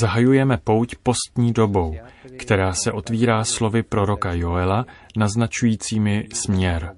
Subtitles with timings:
[0.00, 1.96] Zahajujeme pouť postní dobou,
[2.38, 6.96] která se otvírá slovy proroka Joela, naznačujícími směr.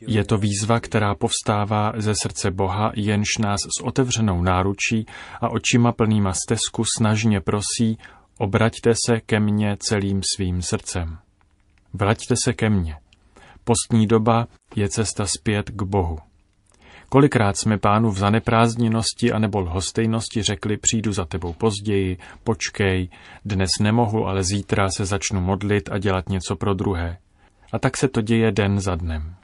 [0.00, 5.06] Je to výzva, která povstává ze srdce Boha, jenž nás s otevřenou náručí
[5.40, 7.98] a očima plnýma stezku snažně prosí,
[8.38, 11.18] obraťte se ke mně celým svým srdcem.
[11.92, 12.96] Vraťte se ke mně.
[13.64, 16.18] Postní doba je cesta zpět k Bohu.
[17.14, 23.08] Kolikrát jsme pánu v zaneprázdněnosti anebo lhostejnosti řekli, přijdu za tebou později, počkej,
[23.44, 27.18] dnes nemohu, ale zítra se začnu modlit a dělat něco pro druhé.
[27.72, 29.34] A tak se to děje den za dnem.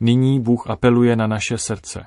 [0.00, 2.06] Nyní Bůh apeluje na naše srdce.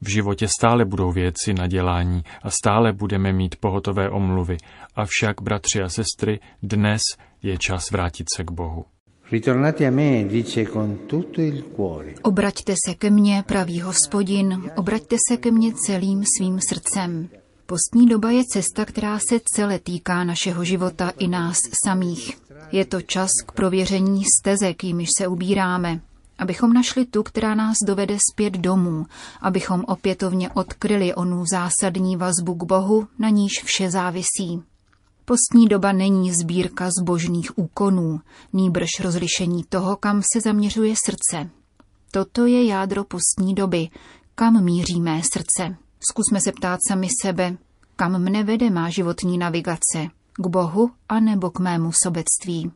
[0.00, 4.56] V životě stále budou věci na dělání a stále budeme mít pohotové omluvy,
[4.94, 7.02] avšak, bratři a sestry, dnes
[7.42, 8.84] je čas vrátit se k Bohu.
[12.22, 17.28] Obraťte se ke mně, pravý hospodin, obraťte se ke mně celým svým srdcem.
[17.66, 22.38] Postní doba je cesta, která se celé týká našeho života i nás samých.
[22.72, 26.00] Je to čas k prověření stezek, jimiž se ubíráme,
[26.38, 29.06] abychom našli tu, která nás dovede zpět domů,
[29.40, 34.62] abychom opětovně odkryli onu zásadní vazbu k Bohu, na níž vše závisí.
[35.28, 38.20] Postní doba není sbírka zbožných úkonů,
[38.52, 41.50] nýbrž rozlišení toho, kam se zaměřuje srdce.
[42.10, 43.88] Toto je jádro postní doby,
[44.34, 45.76] kam míří mé srdce.
[46.10, 47.56] Zkusme se ptát sami sebe,
[47.96, 52.72] kam mne vede má životní navigace, k Bohu a nebo k mému sobectví.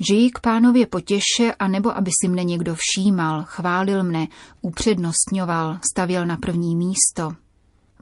[0.00, 4.28] Žijí k pánově potěše a nebo aby si mne někdo všímal, chválil mne,
[4.60, 7.32] upřednostňoval, stavil na první místo.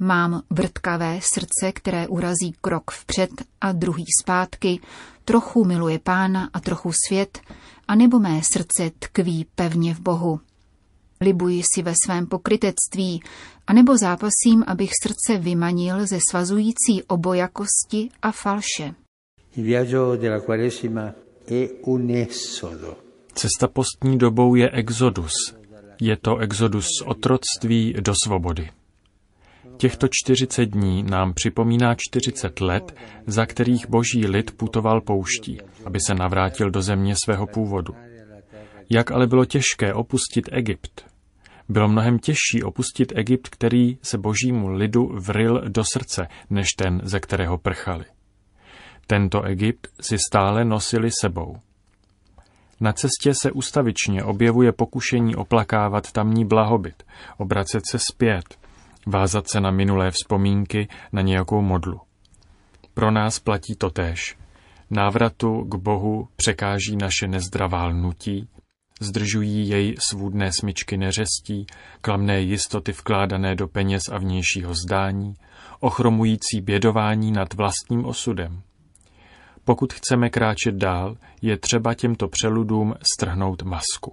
[0.00, 4.80] Mám vrtkavé srdce, které urazí krok vpřed a druhý zpátky,
[5.24, 7.40] trochu miluje pána a trochu svět,
[7.88, 10.40] a nebo mé srdce tkví pevně v Bohu.
[11.20, 13.22] Libuji si ve svém pokrytectví,
[13.66, 18.94] anebo zápasím, abych srdce vymanil ze svazující obojakosti a falše.
[23.34, 25.32] Cesta postní dobou je exodus.
[26.00, 28.70] Je to exodus z otroctví do svobody.
[29.78, 32.94] Těchto 40 dní nám připomíná 40 let,
[33.26, 37.94] za kterých boží lid putoval pouští, aby se navrátil do země svého původu.
[38.90, 41.06] Jak ale bylo těžké opustit Egypt.
[41.68, 47.20] Bylo mnohem těžší opustit Egypt, který se božímu lidu vril do srdce, než ten, ze
[47.20, 48.04] kterého prchali.
[49.06, 51.56] Tento Egypt si stále nosili sebou.
[52.80, 57.02] Na cestě se ustavičně objevuje pokušení oplakávat tamní blahobyt,
[57.38, 58.67] obracet se zpět,
[59.06, 62.00] vázat se na minulé vzpomínky, na nějakou modlu.
[62.94, 64.36] Pro nás platí to též.
[64.90, 68.48] Návratu k Bohu překáží naše nezdravá lnutí,
[69.00, 71.66] zdržují jej svůdné smyčky neřestí,
[72.00, 75.34] klamné jistoty vkládané do peněz a vnějšího zdání,
[75.80, 78.62] ochromující bědování nad vlastním osudem.
[79.68, 84.12] Pokud chceme kráčet dál, je třeba těmto přeludům strhnout masku.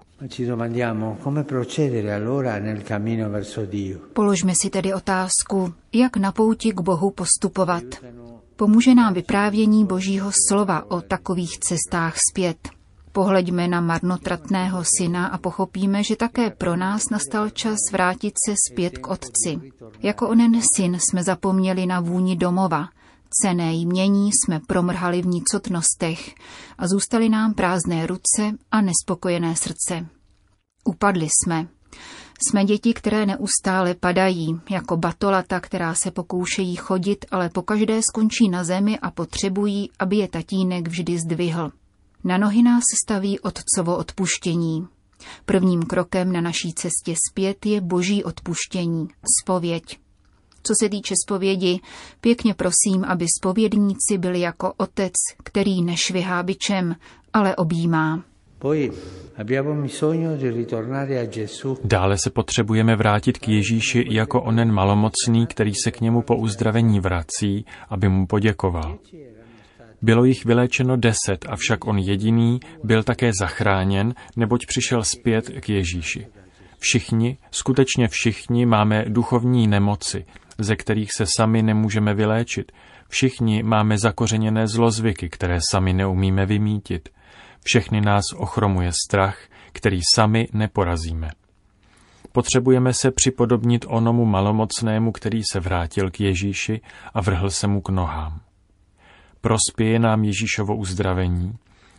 [4.14, 7.84] Položme si tedy otázku, jak na pouti k Bohu postupovat.
[8.56, 12.58] Pomůže nám vyprávění Božího slova o takových cestách zpět.
[13.12, 18.98] Pohleďme na marnotratného syna a pochopíme, že také pro nás nastal čas vrátit se zpět
[18.98, 19.60] k otci.
[20.04, 22.88] Jako onen syn jsme zapomněli na vůni domova,
[23.42, 26.36] cené jmění jsme promrhali v nicotnostech
[26.78, 30.08] a zůstaly nám prázdné ruce a nespokojené srdce.
[30.84, 31.68] Upadli jsme.
[32.48, 38.64] Jsme děti, které neustále padají, jako batolata, která se pokoušejí chodit, ale pokaždé skončí na
[38.64, 41.72] zemi a potřebují, aby je tatínek vždy zdvihl.
[42.24, 44.88] Na nohy nás staví otcovo odpuštění.
[45.46, 49.08] Prvním krokem na naší cestě zpět je boží odpuštění,
[49.42, 50.05] spověď.
[50.68, 51.80] Co se týče zpovědi,
[52.22, 55.14] pěkně prosím, aby spovědníci byli jako otec,
[55.44, 56.96] který nešvihá bičem,
[57.34, 58.24] ale objímá.
[61.84, 67.00] Dále se potřebujeme vrátit k Ježíši jako onen malomocný, který se k němu po uzdravení
[67.00, 68.98] vrací, aby mu poděkoval.
[70.02, 76.28] Bylo jich vyléčeno deset, avšak on jediný byl také zachráněn, neboť přišel zpět k Ježíši.
[76.80, 80.26] Všichni, skutečně všichni máme duchovní nemoci,
[80.58, 82.72] ze kterých se sami nemůžeme vyléčit.
[83.08, 87.10] Všichni máme zakořeněné zlozvyky, které sami neumíme vymítit.
[87.64, 89.38] Všechny nás ochromuje strach,
[89.72, 91.30] který sami neporazíme.
[92.32, 96.82] Potřebujeme se připodobnit onomu malomocnému, který se vrátil k Ježíši
[97.14, 98.42] a vrhl se mu k nohám.
[99.42, 101.58] Prospěje nám Ježíšovo uzdravení,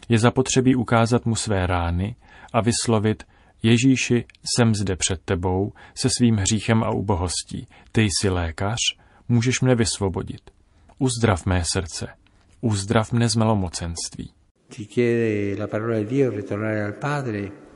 [0.08, 2.16] je zapotřebí ukázat mu své rány
[2.52, 3.24] a vyslovit
[3.66, 7.66] Ježíši, jsem zde před tebou se svým hříchem a ubohostí.
[7.92, 8.78] Ty jsi lékař,
[9.28, 10.40] můžeš mne vysvobodit.
[10.98, 12.06] uzdrav mé srdce,
[12.60, 14.30] uzdrav mne z malomocenství.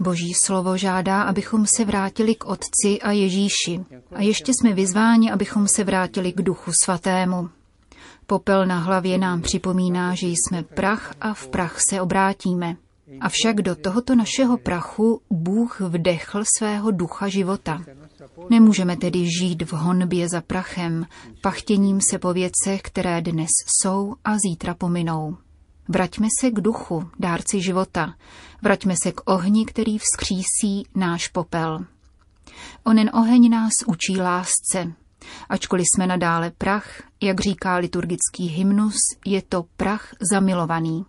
[0.00, 3.80] Boží slovo žádá, abychom se vrátili k Otci a Ježíši.
[4.12, 7.48] A ještě jsme vyzváni, abychom se vrátili k Duchu Svatému.
[8.26, 12.76] Popel na hlavě nám připomíná, že jsme prach a v prach se obrátíme.
[13.20, 17.82] Avšak do tohoto našeho prachu Bůh vdechl svého ducha života.
[18.50, 21.06] Nemůžeme tedy žít v honbě za prachem,
[21.42, 25.36] pachtěním se po věcech, které dnes jsou a zítra pominou.
[25.88, 28.14] Vraťme se k duchu, dárci života.
[28.62, 31.84] Vraťme se k ohni, který vzkřísí náš popel.
[32.84, 34.92] Onen oheň nás učí lásce.
[35.48, 38.96] Ačkoliv jsme nadále prach, jak říká liturgický hymnus,
[39.26, 41.04] je to prach zamilovaný.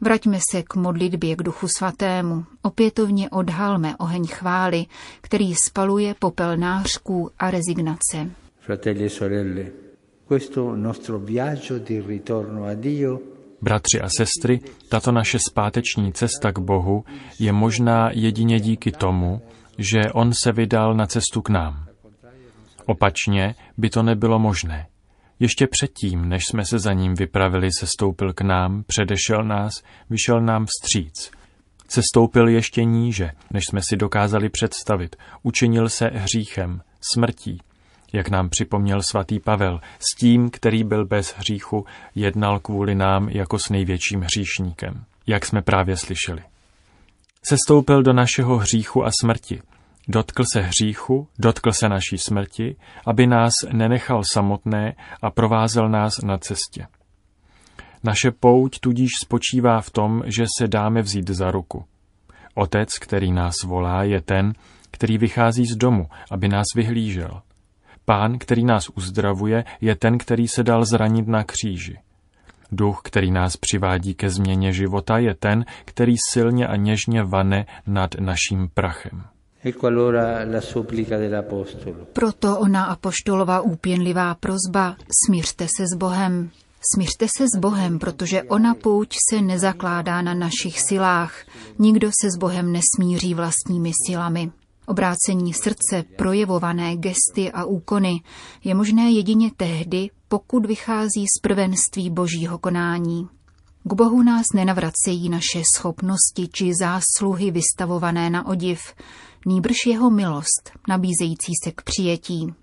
[0.00, 4.86] Vraťme se k modlitbě k Duchu Svatému, opětovně odhalme oheň chvály,
[5.20, 8.30] který spaluje popel nářků a rezignace.
[8.60, 9.66] Fratelli e sorelle,
[10.28, 13.18] questo nostro viaggio di ritorno a Dio
[13.62, 17.04] Bratři a sestry, tato naše zpáteční cesta k Bohu
[17.38, 19.42] je možná jedině díky tomu,
[19.78, 21.86] že On se vydal na cestu k nám.
[22.86, 24.86] Opačně by to nebylo možné.
[25.40, 29.72] Ještě předtím, než jsme se za ním vypravili, se stoupil k nám, předešel nás,
[30.10, 31.30] vyšel nám vstříc.
[31.88, 36.80] Se stoupil ještě níže, než jsme si dokázali představit, učinil se hříchem,
[37.12, 37.60] smrtí,
[38.12, 43.58] jak nám připomněl svatý Pavel, s tím, který byl bez hříchu, jednal kvůli nám jako
[43.58, 46.42] s největším hříšníkem, jak jsme právě slyšeli.
[47.48, 49.62] Sestoupil do našeho hříchu a smrti,
[50.08, 52.76] dotkl se hříchu, dotkl se naší smrti,
[53.06, 56.86] aby nás nenechal samotné a provázel nás na cestě.
[58.04, 61.84] Naše pouť tudíž spočívá v tom, že se dáme vzít za ruku.
[62.54, 64.52] Otec, který nás volá, je ten,
[64.90, 67.42] který vychází z domu, aby nás vyhlížel.
[68.04, 71.98] Pán, který nás uzdravuje, je ten, který se dal zranit na kříži.
[72.72, 78.14] Duch, který nás přivádí ke změně života, je ten, který silně a něžně vane nad
[78.14, 79.24] naším prachem.
[82.12, 84.96] Proto ona apoštolová úpěnlivá prozba,
[85.26, 86.50] smířte se s Bohem.
[86.94, 91.34] Smířte se s Bohem, protože ona pouť se nezakládá na našich silách.
[91.78, 94.50] Nikdo se s Bohem nesmíří vlastními silami.
[94.86, 98.20] Obrácení srdce, projevované gesty a úkony,
[98.64, 103.28] je možné jedině tehdy, pokud vychází z prvenství božího konání.
[103.84, 108.80] K Bohu nás nenavracejí naše schopnosti či zásluhy vystavované na odiv,
[109.48, 112.54] nýbrž jeho milost, nabízející se k přijetí.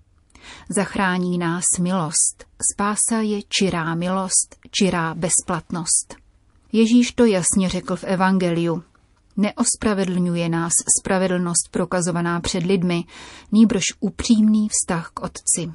[0.68, 6.14] Zachrání nás milost, spása je čirá milost, čirá bezplatnost.
[6.72, 8.82] Ježíš to jasně řekl v Evangeliu.
[9.36, 13.04] Neospravedlňuje nás spravedlnost prokazovaná před lidmi,
[13.52, 15.72] nýbrž upřímný vztah k Otci.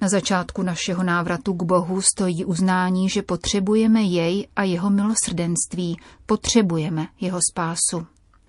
[0.00, 5.96] Na začátku našeho návratu k Bohu stojí uznání, že potřebujeme jej a jeho milosrdenství,
[6.26, 8.06] potřebujeme jeho spásu.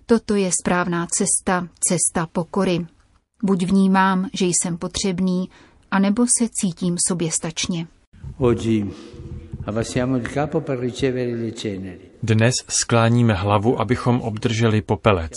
[0.08, 2.86] Toto je správná cesta, cesta pokory.
[3.42, 5.48] Buď vnímám, že jsem potřebný,
[5.90, 7.86] anebo se cítím soběstačně.
[12.22, 15.32] Dnes skláníme hlavu, abychom obdrželi popelec.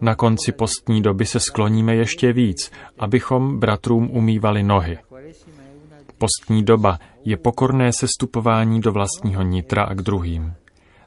[0.00, 4.98] Na konci postní doby se skloníme ještě víc, abychom bratrům umývali nohy.
[6.18, 10.54] Postní doba je pokorné sestupování do vlastního nitra a k druhým.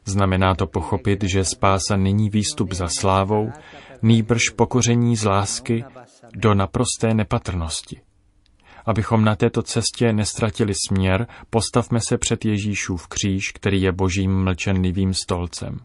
[0.07, 3.51] Znamená to pochopit, že spása není výstup za slávou,
[4.01, 5.85] nýbrž pokoření z lásky
[6.35, 8.01] do naprosté nepatrnosti.
[8.85, 15.13] Abychom na této cestě nestratili směr, postavme se před Ježíšův kříž, který je božím mlčenlivým
[15.13, 15.79] stolcem.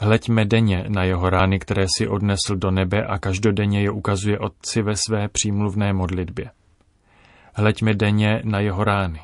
[0.00, 4.82] Hleďme denně na jeho rány, které si odnesl do nebe a každodenně je ukazuje Otci
[4.82, 6.50] ve své přímluvné modlitbě.
[7.54, 9.20] Hleďme denně na jeho rány.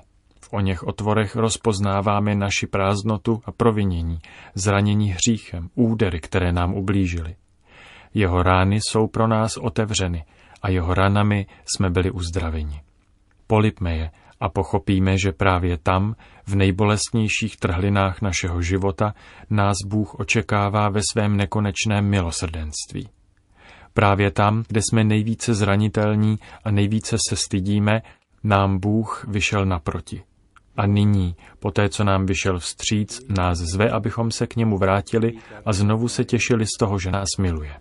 [0.53, 4.19] O něch otvorech rozpoznáváme naši prázdnotu a provinění,
[4.55, 7.37] zranění hříchem, údery, které nám ublížily.
[8.15, 10.25] Jeho rány jsou pro nás otevřeny
[10.63, 12.81] a jeho ranami jsme byli uzdraveni.
[13.47, 16.15] Polipme je a pochopíme, že právě tam,
[16.47, 19.15] v nejbolestnějších trhlinách našeho života,
[19.51, 23.09] nás Bůh očekává ve svém nekonečném milosrdenství.
[23.95, 28.03] Právě tam, kde jsme nejvíce zranitelní a nejvíce se stydíme,
[28.45, 30.23] nám Bůh vyšel naproti.
[30.77, 35.33] A nyní, po té, co nám vyšel vstříc, nás zve, abychom se k němu vrátili
[35.65, 37.73] a znovu se těšili z toho, že nás miluje.